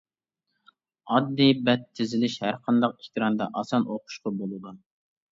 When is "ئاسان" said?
3.61-3.85